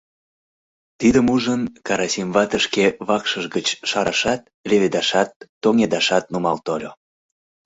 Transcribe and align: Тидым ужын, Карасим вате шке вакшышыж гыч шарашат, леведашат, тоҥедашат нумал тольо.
Тидым 0.99 1.25
ужын, 1.35 1.61
Карасим 1.87 2.29
вате 2.35 2.57
шке 2.65 2.85
вакшышыж 3.07 3.45
гыч 3.55 3.67
шарашат, 3.89 4.41
леведашат, 4.69 5.29
тоҥедашат 5.61 6.25
нумал 6.33 6.57
тольо. 6.65 6.91